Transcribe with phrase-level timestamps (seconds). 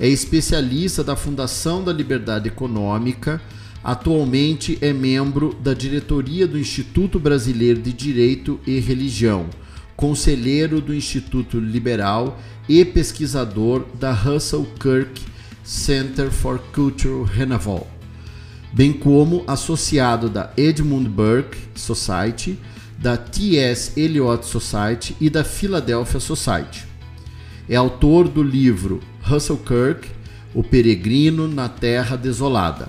[0.00, 3.40] É especialista da Fundação da Liberdade Econômica,
[3.84, 9.46] atualmente é membro da diretoria do Instituto Brasileiro de Direito e Religião,
[9.96, 15.37] conselheiro do Instituto Liberal e pesquisador da Russell Kirk
[15.68, 17.86] Center for Cultural Renewal,
[18.72, 22.58] bem como associado da Edmund Burke Society,
[22.98, 23.92] da T.S.
[24.00, 26.86] Eliot Society e da Philadelphia Society.
[27.68, 30.08] É autor do livro Russell Kirk,
[30.54, 32.88] O Peregrino na Terra Desolada.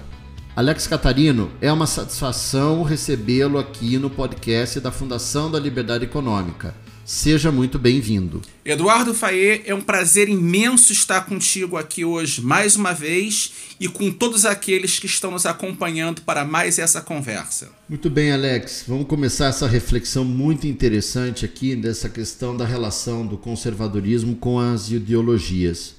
[0.56, 6.74] Alex Catarino, é uma satisfação recebê-lo aqui no podcast da Fundação da Liberdade Econômica.
[7.10, 8.40] Seja muito bem-vindo.
[8.64, 14.12] Eduardo Faê, é um prazer imenso estar contigo aqui hoje mais uma vez e com
[14.12, 17.72] todos aqueles que estão nos acompanhando para mais essa conversa.
[17.90, 18.84] Muito bem, Alex.
[18.88, 24.92] Vamos começar essa reflexão muito interessante aqui dessa questão da relação do conservadorismo com as
[24.92, 25.96] ideologias.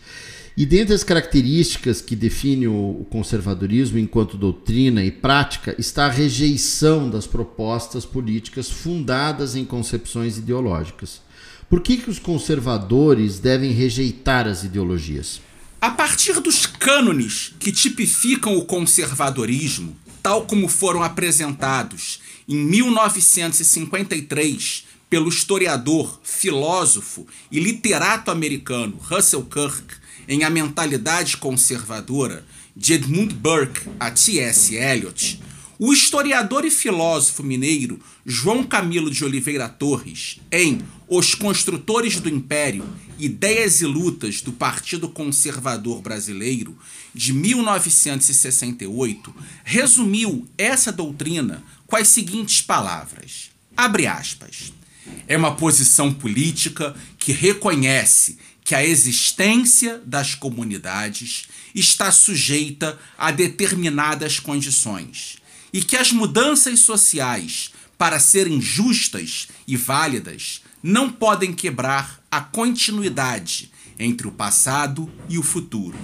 [0.60, 7.08] E dentre as características que definem o conservadorismo enquanto doutrina e prática está a rejeição
[7.08, 11.22] das propostas políticas fundadas em concepções ideológicas.
[11.66, 15.40] Por que, que os conservadores devem rejeitar as ideologias?
[15.80, 25.30] A partir dos cânones que tipificam o conservadorismo, tal como foram apresentados em 1953 pelo
[25.30, 29.99] historiador, filósofo e literato americano Russell Kirk,
[30.30, 32.46] em A Mentalidade Conservadora,
[32.76, 34.76] de Edmund Burke a T.S.
[34.76, 35.42] Eliot,
[35.76, 42.88] o historiador e filósofo mineiro João Camilo de Oliveira Torres, em Os Construtores do Império,
[43.18, 46.78] Ideias e Lutas do Partido Conservador Brasileiro,
[47.12, 54.72] de 1968, resumiu essa doutrina com as seguintes palavras: abre aspas.
[55.26, 58.38] É uma posição política que reconhece
[58.70, 65.38] que a existência das comunidades está sujeita a determinadas condições
[65.72, 73.72] e que as mudanças sociais, para serem justas e válidas, não podem quebrar a continuidade
[73.98, 75.98] entre o passado e o futuro.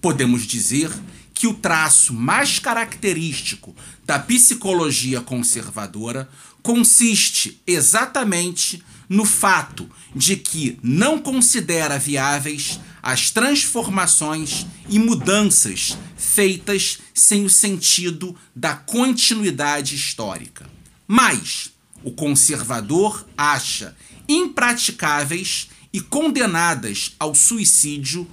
[0.00, 0.90] Podemos dizer
[1.34, 6.30] que o traço mais característico da psicologia conservadora
[6.62, 17.44] consiste exatamente no fato de que não considera viáveis as transformações e mudanças feitas sem
[17.44, 20.68] o sentido da continuidade histórica.
[21.06, 21.70] Mas
[22.02, 23.96] o conservador acha
[24.28, 28.28] impraticáveis e condenadas ao suicídio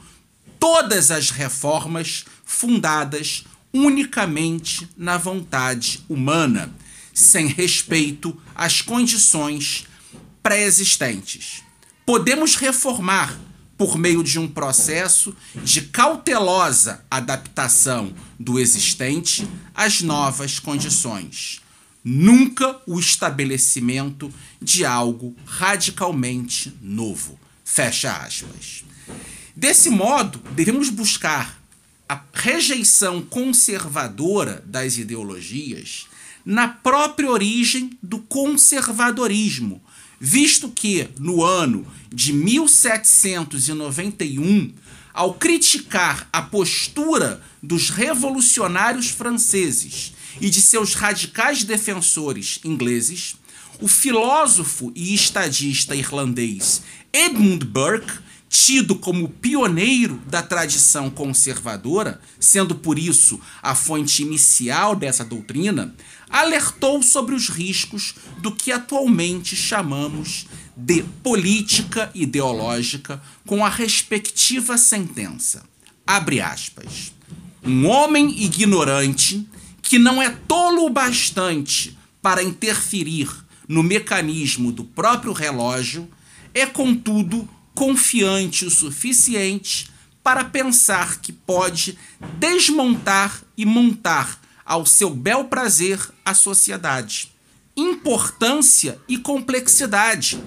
[0.59, 6.73] todas as reformas fundadas unicamente na vontade humana,
[7.13, 9.85] sem respeito às condições
[10.43, 11.63] pré-existentes.
[12.05, 13.39] Podemos reformar
[13.77, 21.61] por meio de um processo de cautelosa adaptação do existente às novas condições.
[22.03, 24.31] Nunca o estabelecimento
[24.61, 27.39] de algo radicalmente novo.
[27.63, 28.83] Fecha aspas.
[29.55, 31.59] Desse modo, devemos buscar
[32.07, 36.07] a rejeição conservadora das ideologias
[36.45, 39.81] na própria origem do conservadorismo,
[40.19, 44.73] visto que, no ano de 1791,
[45.13, 53.35] ao criticar a postura dos revolucionários franceses e de seus radicais defensores ingleses,
[53.79, 56.81] o filósofo e estadista irlandês
[57.11, 65.23] Edmund Burke, tido como pioneiro da tradição conservadora, sendo por isso a fonte inicial dessa
[65.23, 65.93] doutrina,
[66.33, 75.63] alertou sobre os riscos do que atualmente chamamos de política ideológica com a respectiva sentença.
[76.07, 77.13] Abre aspas.
[77.63, 79.47] Um homem ignorante
[79.83, 83.29] que não é tolo o bastante para interferir
[83.67, 86.09] no mecanismo do próprio relógio
[86.51, 89.87] é, contudo, confiante o suficiente
[90.23, 91.97] para pensar que pode
[92.39, 97.31] desmontar e montar ao seu bel prazer a sociedade.
[97.75, 100.41] Importância e complexidade,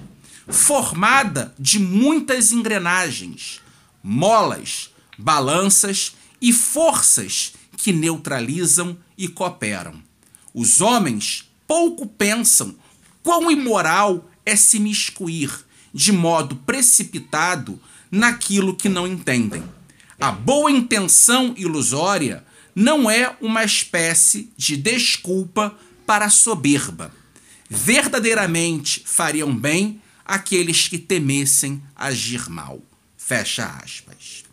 [0.48, 3.60] formada de muitas engrenagens,
[4.02, 10.00] molas, balanças e forças que neutralizam e cooperam.
[10.54, 12.74] Os homens pouco pensam
[13.22, 15.50] quão imoral é se miscuir
[15.92, 17.80] de modo precipitado
[18.10, 19.64] naquilo que não entendem.
[20.20, 22.45] A boa intenção ilusória
[22.76, 25.74] não é uma espécie de desculpa
[26.04, 27.10] para a soberba.
[27.70, 32.82] Verdadeiramente fariam bem aqueles que temessem agir mal.
[33.16, 34.44] Fecha aspas.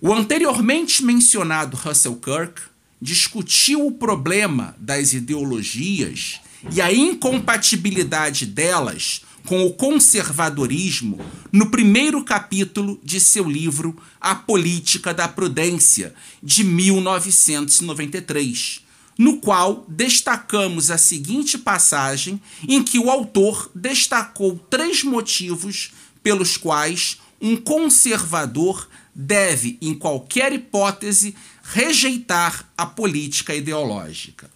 [0.00, 2.62] O anteriormente mencionado Russell Kirk
[3.02, 6.40] discutiu o problema das ideologias
[6.72, 11.18] e a incompatibilidade delas com o conservadorismo
[11.52, 16.12] no primeiro capítulo de seu livro A Política da Prudência,
[16.42, 18.80] de 1993,
[19.16, 27.18] no qual destacamos a seguinte passagem em que o autor destacou três motivos pelos quais
[27.40, 34.50] um conservador deve, em qualquer hipótese, rejeitar a política ideológica.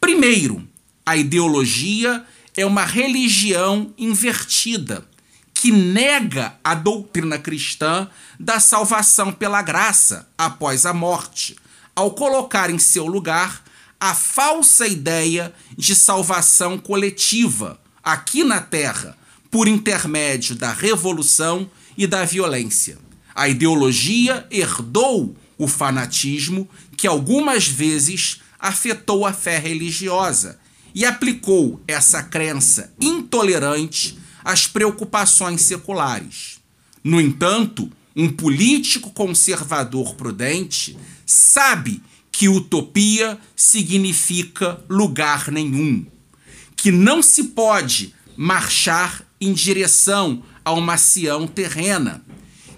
[0.00, 0.66] Primeiro,
[1.06, 2.24] a ideologia
[2.56, 5.04] é uma religião invertida
[5.52, 8.08] que nega a doutrina cristã
[8.38, 11.56] da salvação pela graça após a morte,
[11.94, 13.62] ao colocar em seu lugar
[13.98, 19.16] a falsa ideia de salvação coletiva aqui na Terra,
[19.50, 22.98] por intermédio da revolução e da violência.
[23.34, 30.58] A ideologia herdou o fanatismo que algumas vezes afetou a fé religiosa
[30.94, 36.60] e aplicou essa crença intolerante às preocupações seculares.
[37.02, 40.96] No entanto, um político conservador prudente
[41.26, 42.00] sabe
[42.30, 46.06] que utopia significa lugar nenhum,
[46.76, 52.24] que não se pode marchar em direção a uma Sião terrena,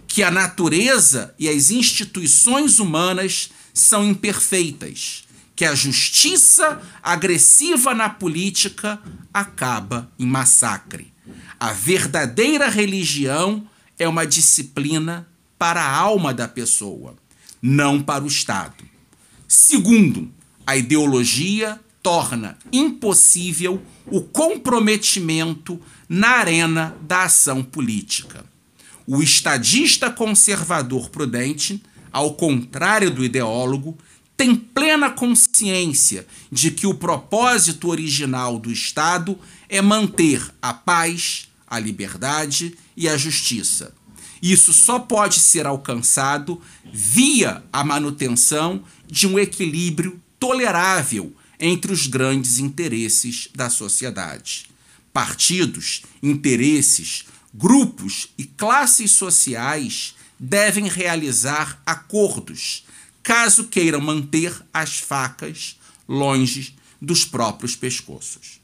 [0.09, 5.25] que a natureza e as instituições humanas são imperfeitas
[5.56, 9.00] que a justiça agressiva na política
[9.32, 11.11] acaba em massacre.
[11.58, 13.67] A verdadeira religião
[13.99, 15.26] é uma disciplina
[15.58, 17.17] para a alma da pessoa,
[17.62, 18.85] não para o Estado.
[19.49, 20.31] Segundo,
[20.67, 28.44] a ideologia torna impossível o comprometimento na arena da ação política.
[29.06, 31.82] O estadista conservador prudente,
[32.12, 33.97] ao contrário do ideólogo,
[34.37, 39.38] tem plena consciência de que o propósito original do Estado
[39.69, 43.94] é manter a paz, a liberdade e a justiça.
[44.43, 46.61] Isso só pode ser alcançado
[46.93, 54.69] via a manutenção de um equilíbrio tolerável entre os grandes interesses da sociedade.
[55.12, 62.84] Partidos, interesses, grupos e classes sociais devem realizar acordos
[63.27, 68.61] caso queiram manter as facas longe dos próprios pescoços.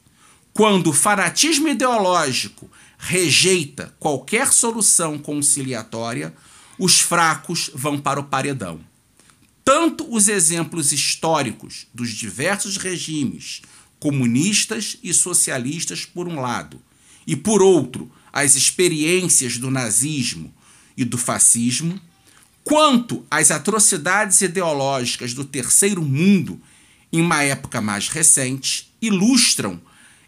[0.55, 6.33] Quando o fanatismo ideológico rejeita qualquer solução conciliatória,
[6.79, 8.81] os fracos vão para o paredão.
[9.65, 13.63] Tanto os exemplos históricos dos diversos regimes,
[13.99, 16.81] comunistas e socialistas, por um lado,
[17.27, 20.55] e por outro, as experiências do nazismo
[20.97, 22.01] e do fascismo,
[22.65, 26.61] quanto às atrocidades ideológicas do terceiro mundo
[27.13, 29.81] em uma época mais recente, ilustram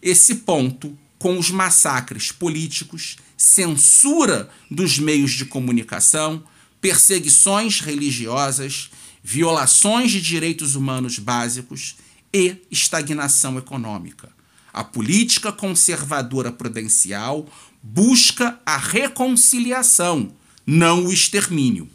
[0.02, 6.44] esse ponto com os massacres políticos, censura dos meios de comunicação,
[6.80, 8.90] perseguições religiosas,
[9.22, 11.96] violações de direitos humanos básicos
[12.32, 14.30] e estagnação econômica.
[14.70, 17.48] A política conservadora prudencial
[17.82, 20.34] busca a reconciliação,
[20.66, 21.88] não o extermínio.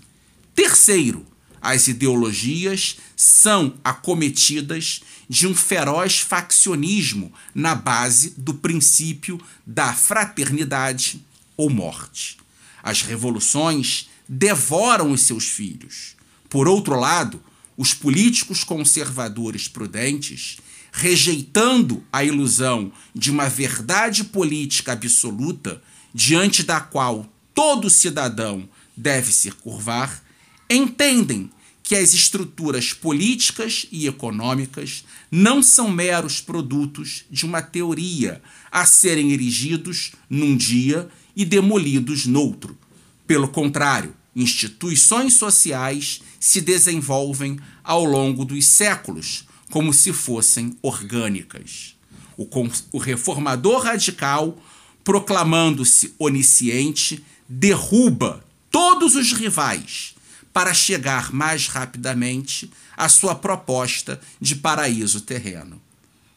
[0.60, 1.26] Terceiro,
[1.62, 5.00] as ideologias são acometidas
[5.30, 11.26] de um feroz faccionismo na base do princípio da fraternidade
[11.56, 12.36] ou morte.
[12.84, 16.18] As revoluções devoram os seus filhos.
[16.50, 17.42] Por outro lado,
[17.78, 20.58] os políticos conservadores prudentes
[20.92, 25.82] rejeitando a ilusão de uma verdade política absoluta
[26.14, 30.28] diante da qual todo cidadão deve se curvar,
[30.70, 31.50] entendem
[31.90, 39.32] que as estruturas políticas e econômicas não são meros produtos de uma teoria a serem
[39.32, 42.78] erigidos num dia e demolidos noutro.
[43.26, 51.96] Pelo contrário, instituições sociais se desenvolvem ao longo dos séculos como se fossem orgânicas.
[52.38, 52.48] O,
[52.92, 54.62] o reformador radical,
[55.04, 60.14] proclamando-se onisciente, derruba todos os rivais
[60.60, 65.82] para chegar mais rapidamente à sua proposta de paraíso terreno.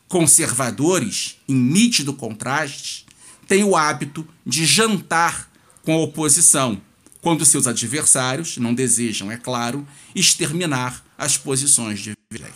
[0.07, 3.05] Conservadores, em nítido contraste,
[3.49, 5.50] têm o hábito de jantar
[5.83, 6.81] com a oposição,
[7.21, 12.55] quando seus adversários não desejam, é claro, exterminar as posições de direita.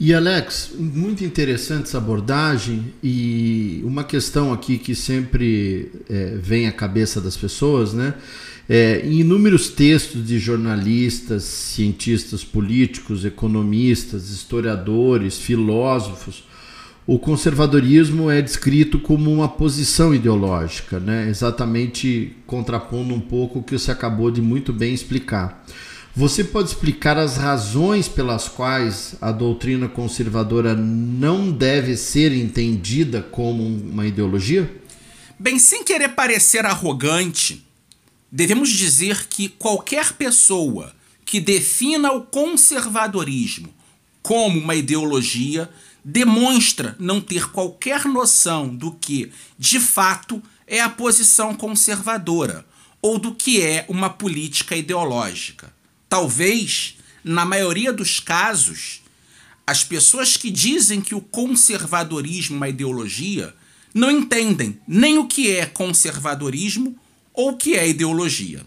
[0.00, 6.72] E Alex, muito interessante essa abordagem e uma questão aqui que sempre é, vem à
[6.72, 8.14] cabeça das pessoas, né?
[8.68, 16.44] É, em inúmeros textos de jornalistas, cientistas políticos, economistas, historiadores, filósofos,
[17.06, 21.28] o conservadorismo é descrito como uma posição ideológica, né?
[21.28, 25.64] exatamente contrapondo um pouco o que você acabou de muito bem explicar.
[26.16, 33.62] Você pode explicar as razões pelas quais a doutrina conservadora não deve ser entendida como
[33.62, 34.68] uma ideologia?
[35.38, 37.65] Bem, sem querer parecer arrogante,
[38.36, 43.72] devemos dizer que qualquer pessoa que defina o conservadorismo
[44.22, 45.70] como uma ideologia
[46.04, 52.66] demonstra não ter qualquer noção do que, de fato, é a posição conservadora
[53.00, 55.72] ou do que é uma política ideológica.
[56.06, 59.00] Talvez, na maioria dos casos,
[59.66, 63.54] as pessoas que dizem que o conservadorismo é uma ideologia
[63.94, 66.94] não entendem nem o que é conservadorismo
[67.36, 68.64] ou o que é ideologia.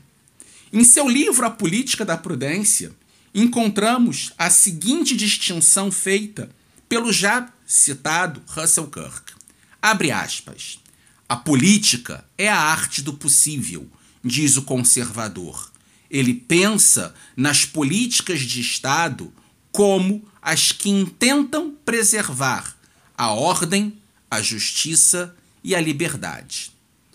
[0.71, 2.91] Em seu livro A Política da Prudência,
[3.33, 6.49] encontramos a seguinte distinção feita
[6.87, 9.33] pelo já citado Russell Kirk.
[9.81, 10.79] Abre aspas.
[11.27, 13.87] A política é a arte do possível,
[14.23, 15.71] diz o conservador.
[16.09, 19.33] Ele pensa nas políticas de Estado
[19.71, 22.75] como as que intentam preservar
[23.17, 23.99] a ordem,
[24.29, 26.71] a justiça e a liberdade.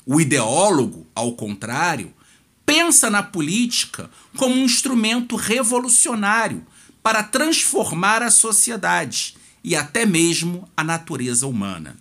[0.07, 2.13] O ideólogo, ao contrário,
[2.67, 6.67] pensa na política como um instrumento revolucionário
[7.03, 11.97] para transformar a sociedade e até mesmo a natureza humana.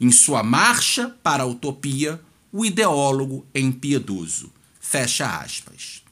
[0.00, 2.20] Em sua marcha para a utopia,
[2.52, 4.52] o ideólogo é impiedoso.
[4.80, 6.02] Fecha aspas.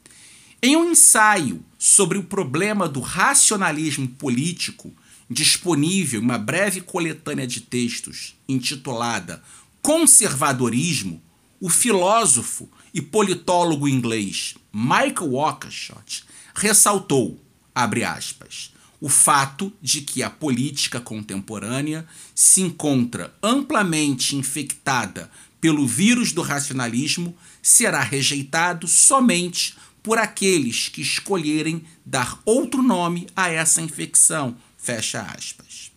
[0.62, 4.92] Em um ensaio sobre o problema do racionalismo político,
[5.30, 9.42] disponível em uma breve coletânea de textos intitulada
[9.82, 11.22] Conservadorismo,
[11.60, 17.42] o filósofo e politólogo inglês Michael Oakeshott ressaltou,
[17.74, 26.32] abre aspas, o fato de que a política contemporânea se encontra amplamente infectada pelo vírus
[26.32, 34.56] do racionalismo será rejeitado somente por aqueles que escolherem dar outro nome a essa infecção.
[34.78, 35.90] Fecha aspas.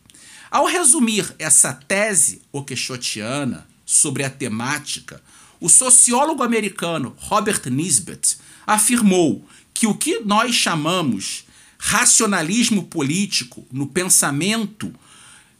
[0.50, 5.22] Ao resumir essa tese oquechotiana sobre a temática,
[5.60, 11.46] o sociólogo americano Robert Nisbet afirmou que o que nós chamamos
[11.78, 14.94] racionalismo político no pensamento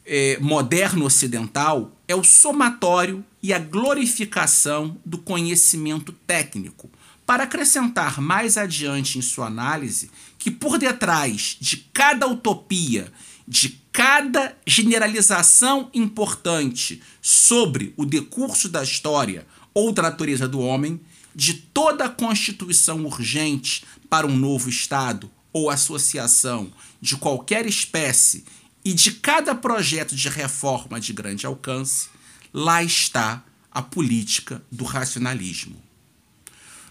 [0.04, 6.90] eh, moderno ocidental é o somatório e a glorificação do conhecimento técnico,
[7.24, 13.12] para acrescentar mais adiante em sua análise que por detrás de cada utopia,
[13.46, 21.00] de cada generalização importante sobre o decurso da história ou da natureza do homem,
[21.34, 28.44] de toda a constituição urgente para um novo Estado ou associação de qualquer espécie
[28.84, 32.08] e de cada projeto de reforma de grande alcance,
[32.52, 35.76] lá está a política do racionalismo.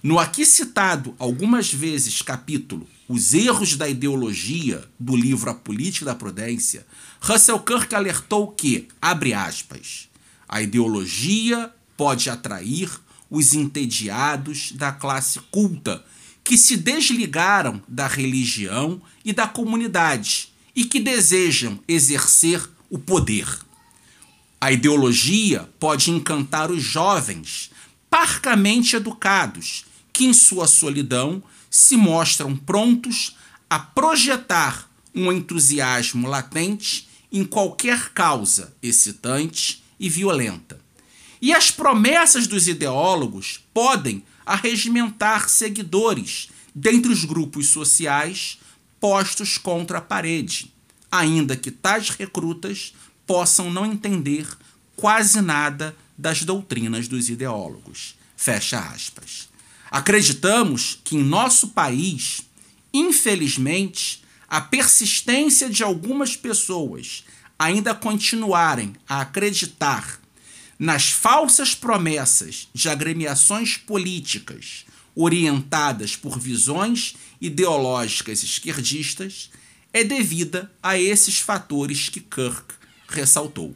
[0.01, 6.15] No aqui citado algumas vezes capítulo Os Erros da Ideologia do livro A Política da
[6.15, 6.87] Prudência,
[7.19, 10.07] Russell Kirk alertou que, abre aspas,
[10.47, 12.89] a ideologia pode atrair
[13.29, 16.01] os entediados da classe culta
[16.45, 23.45] que se desligaram da religião e da comunidade e que desejam exercer o poder.
[24.61, 27.69] A ideologia pode encantar os jovens,
[28.09, 33.35] parcamente educados, que em sua solidão se mostram prontos
[33.69, 40.79] a projetar um entusiasmo latente em qualquer causa excitante e violenta.
[41.41, 48.59] E as promessas dos ideólogos podem arregimentar seguidores dentre os grupos sociais
[48.99, 50.73] postos contra a parede,
[51.11, 52.93] ainda que tais recrutas
[53.25, 54.47] possam não entender
[54.95, 58.15] quase nada das doutrinas dos ideólogos.
[58.35, 59.47] Fecha aspas.
[59.89, 62.41] Acreditamos que em nosso país,
[62.93, 67.23] infelizmente, a persistência de algumas pessoas
[67.57, 70.18] ainda continuarem a acreditar
[70.79, 79.49] nas falsas promessas de agremiações políticas orientadas por visões ideológicas esquerdistas
[79.91, 82.75] é devida a esses fatores que Kirk
[83.09, 83.75] ressaltou.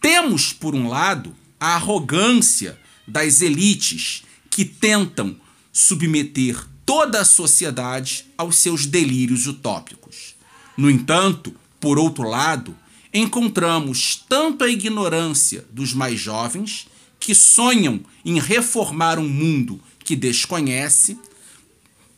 [0.00, 5.36] Temos, por um lado, a arrogância das elites que tentam
[5.72, 10.34] submeter toda a sociedade aos seus delírios utópicos.
[10.76, 12.76] No entanto, por outro lado,
[13.18, 16.86] encontramos tanto a ignorância dos mais jovens,
[17.18, 21.18] que sonham em reformar um mundo que desconhece,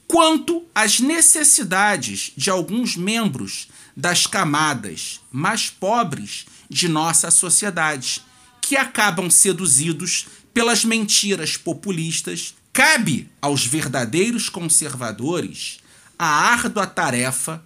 [0.07, 8.23] quanto as necessidades de alguns membros das camadas mais pobres de nossa sociedade,
[8.61, 12.55] que acabam seduzidos pelas mentiras populistas.
[12.73, 15.79] Cabe aos verdadeiros conservadores
[16.19, 17.65] a árdua tarefa,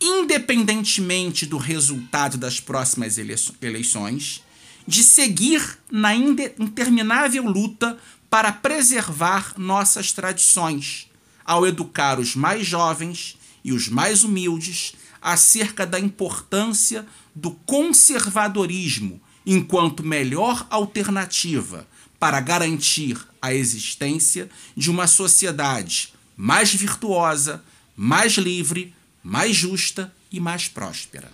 [0.00, 4.42] independentemente do resultado das próximas eleições,
[4.86, 7.98] de seguir na interminável luta
[8.28, 11.08] para preservar nossas tradições,
[11.44, 20.04] ao educar os mais jovens e os mais humildes acerca da importância do conservadorismo enquanto
[20.04, 21.86] melhor alternativa
[22.18, 27.62] para garantir a existência de uma sociedade mais virtuosa,
[27.96, 31.28] mais livre, mais justa e mais próspera.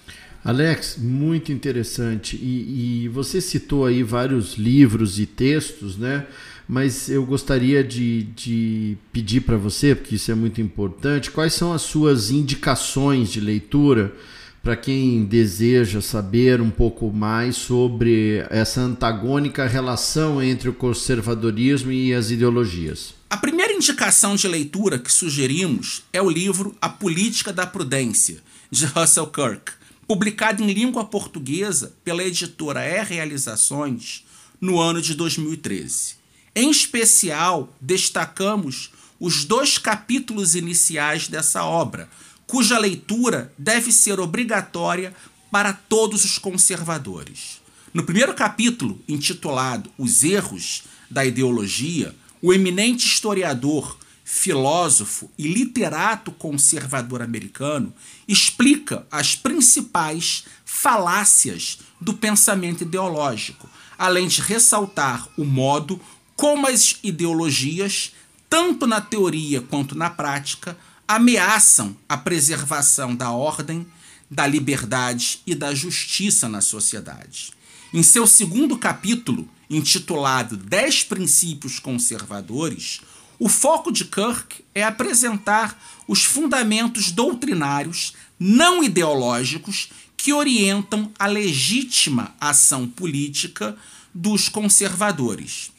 [0.44, 2.36] Alex, muito interessante.
[2.36, 6.26] E, e, você citou aí vários livros e textos, né?
[6.66, 11.72] Mas eu gostaria de, de pedir para você, porque isso é muito importante, quais são
[11.72, 14.14] as suas indicações de leitura
[14.62, 22.14] para quem deseja saber um pouco mais sobre essa antagônica relação entre o conservadorismo e
[22.14, 23.19] as ideologias.
[23.30, 28.84] A primeira indicação de leitura que sugerimos é o livro A Política da Prudência, de
[28.86, 29.70] Russell Kirk,
[30.04, 34.26] publicado em língua portuguesa pela editora E Realizações
[34.60, 36.16] no ano de 2013.
[36.56, 38.90] Em especial, destacamos
[39.20, 42.10] os dois capítulos iniciais dessa obra,
[42.48, 45.14] cuja leitura deve ser obrigatória
[45.52, 47.60] para todos os conservadores.
[47.94, 57.20] No primeiro capítulo, intitulado Os Erros da Ideologia, o eminente historiador, filósofo e literato conservador
[57.20, 57.92] americano
[58.28, 66.00] explica as principais falácias do pensamento ideológico, além de ressaltar o modo
[66.36, 68.12] como as ideologias,
[68.48, 73.86] tanto na teoria quanto na prática, ameaçam a preservação da ordem,
[74.30, 77.52] da liberdade e da justiça na sociedade.
[77.92, 83.00] Em seu segundo capítulo, intitulado Dez Princípios Conservadores,
[83.38, 92.34] o foco de Kirk é apresentar os fundamentos doutrinários não ideológicos que orientam a legítima
[92.38, 93.76] ação política
[94.12, 95.70] dos conservadores.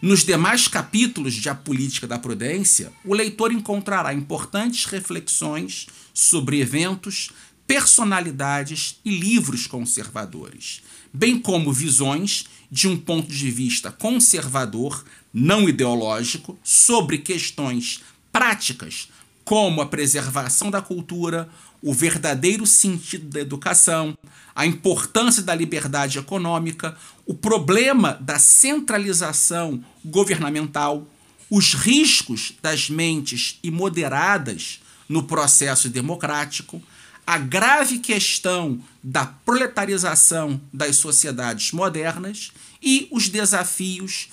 [0.00, 7.30] Nos demais capítulos de A Política da Prudência, o leitor encontrará importantes reflexões sobre eventos,
[7.66, 16.58] personalidades e livros conservadores, bem como visões de um ponto de vista conservador, não ideológico,
[16.64, 19.10] sobre questões práticas
[19.44, 21.50] como a preservação da cultura,
[21.82, 24.16] o verdadeiro sentido da educação,
[24.54, 31.06] a importância da liberdade econômica, o problema da centralização governamental,
[31.50, 36.82] os riscos das mentes imoderadas no processo democrático,
[37.26, 44.28] a grave questão da proletarização das sociedades modernas e os desafios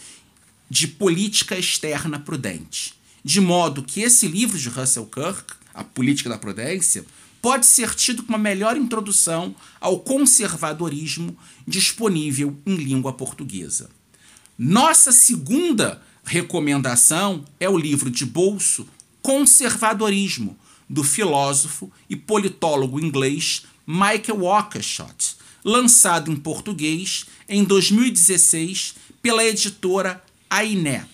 [0.69, 2.93] de política externa prudente.
[3.23, 7.05] De modo que esse livro de Russell Kirk, A Política da Prudência,
[7.41, 13.89] pode ser tido como a melhor introdução ao conservadorismo disponível em língua portuguesa.
[14.57, 18.87] Nossa segunda recomendação é o livro de bolso
[19.21, 20.57] Conservadorismo,
[20.89, 31.05] do filósofo e politólogo inglês Michael Walkershot, lançado em português em 2016 pela editora Ainé.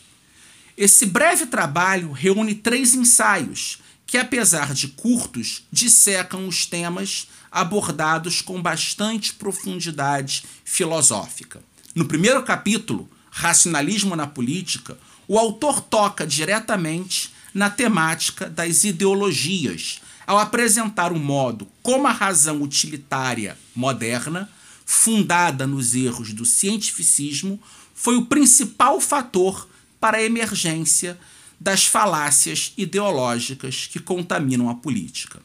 [0.78, 8.62] Esse breve trabalho reúne três ensaios que, apesar de curtos, dissecam os temas abordados com
[8.62, 11.64] bastante profundidade filosófica.
[11.94, 20.38] No primeiro capítulo, Racionalismo na Política, o autor toca diretamente na temática das ideologias, ao
[20.38, 24.50] apresentar o modo como a razão utilitária moderna,
[24.86, 27.58] fundada nos erros do cientificismo,
[27.94, 29.70] foi o principal fator
[30.02, 31.18] para a emergência
[31.58, 35.42] das falácias ideológicas que contaminam a política.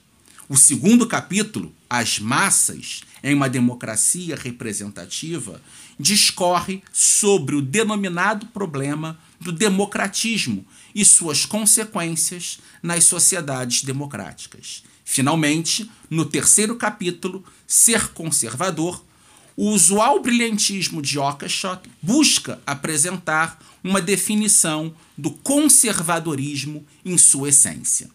[0.49, 5.63] O segundo capítulo, As Massas em uma Democracia Representativa,
[5.99, 14.83] discorre sobre o denominado problema do democratismo e suas consequências nas sociedades democráticas.
[15.05, 19.03] Finalmente, no terceiro capítulo, Ser Conservador,
[19.57, 28.11] o usual brilhantismo de Ockeshott busca apresentar uma definição do conservadorismo em sua essência.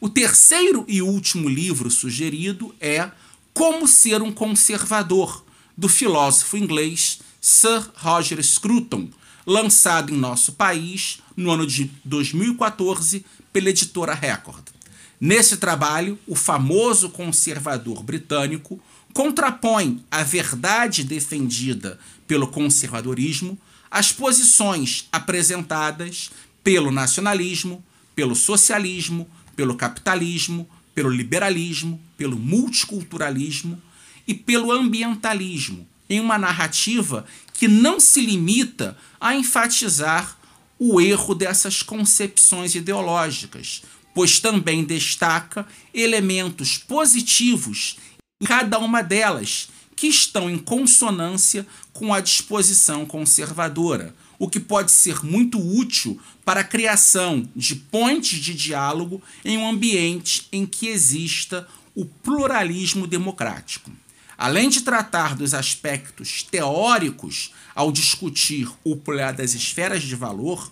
[0.00, 3.10] O terceiro e último livro sugerido é
[3.52, 5.44] Como Ser um Conservador,
[5.76, 9.08] do filósofo inglês Sir Roger Scruton,
[9.46, 14.64] lançado em nosso país no ano de 2014 pela editora Record.
[15.20, 18.80] Nesse trabalho, o famoso conservador britânico
[19.12, 23.58] contrapõe a verdade defendida pelo conservadorismo
[23.90, 26.30] às posições apresentadas
[26.64, 33.80] pelo nacionalismo, pelo socialismo, pelo capitalismo, pelo liberalismo, pelo multiculturalismo
[34.26, 40.38] e pelo ambientalismo, em uma narrativa que não se limita a enfatizar
[40.78, 43.82] o erro dessas concepções ideológicas,
[44.14, 47.96] pois também destaca elementos positivos
[48.40, 54.90] em cada uma delas, que estão em consonância com a disposição conservadora, o que pode
[54.90, 60.88] ser muito útil para a criação de pontes de diálogo em um ambiente em que
[60.88, 63.90] exista o pluralismo democrático.
[64.36, 70.70] Além de tratar dos aspectos teóricos ao discutir o polar das esferas de valor,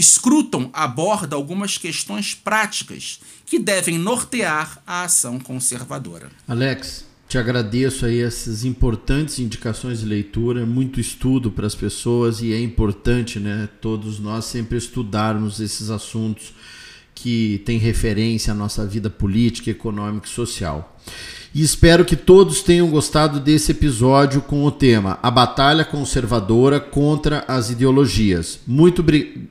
[0.00, 6.30] Scruton aborda algumas questões práticas que devem nortear a ação conservadora.
[6.48, 12.52] Alex, te agradeço aí essas importantes indicações de leitura, muito estudo para as pessoas e
[12.52, 16.52] é importante, né, todos nós sempre estudarmos esses assuntos
[17.14, 20.93] que têm referência à nossa vida política, econômica e social.
[21.54, 27.44] E espero que todos tenham gostado desse episódio com o tema A Batalha Conservadora contra
[27.46, 28.58] as Ideologias.
[28.66, 29.04] Muito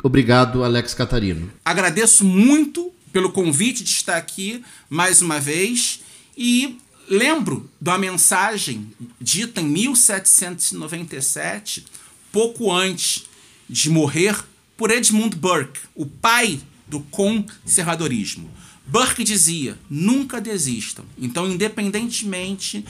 [0.03, 1.49] obrigado, Alex Catarino.
[1.63, 6.01] Agradeço muito pelo convite de estar aqui mais uma vez
[6.37, 6.77] e
[7.09, 11.85] lembro da mensagem dita em 1797,
[12.33, 13.23] pouco antes
[13.69, 14.35] de morrer,
[14.75, 18.51] por Edmund Burke, o pai do conservadorismo.
[18.85, 21.05] Burke dizia: nunca desistam.
[21.17, 22.85] Então, independentemente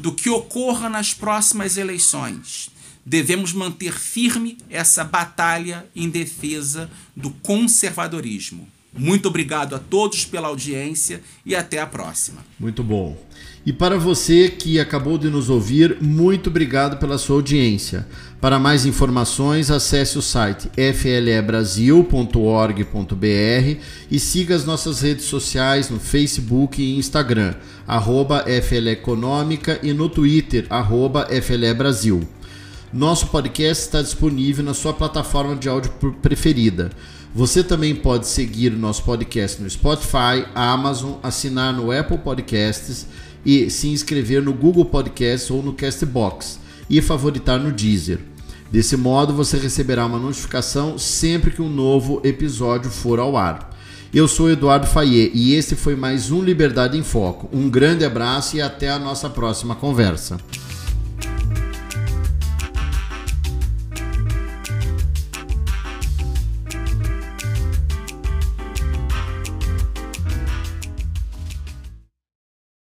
[0.00, 2.70] do que ocorra nas próximas eleições,
[3.04, 8.68] devemos manter firme essa batalha em defesa do conservadorismo.
[8.96, 12.44] Muito obrigado a todos pela audiência e até a próxima.
[12.58, 13.16] Muito bom.
[13.66, 18.06] E para você que acabou de nos ouvir, muito obrigado pela sua audiência.
[18.40, 23.80] Para mais informações, acesse o site flebrasil.org.br
[24.10, 27.54] e siga as nossas redes sociais no Facebook e Instagram,
[27.86, 32.28] arroba FLEconômica e no Twitter, arroba FLEBrasil.
[32.92, 35.90] Nosso podcast está disponível na sua plataforma de áudio
[36.22, 36.90] preferida.
[37.34, 43.08] Você também pode seguir o nosso podcast no Spotify, Amazon, assinar no Apple Podcasts
[43.44, 48.20] e se inscrever no Google Podcasts ou no Castbox e favoritar no Deezer.
[48.70, 53.68] Desse modo, você receberá uma notificação sempre que um novo episódio for ao ar.
[54.12, 57.48] Eu sou Eduardo Fayet e esse foi mais um Liberdade em Foco.
[57.52, 60.38] Um grande abraço e até a nossa próxima conversa.